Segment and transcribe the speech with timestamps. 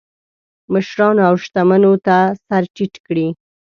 [0.73, 3.27] مشرانو او شتمنو ته سر ټیټ کړي.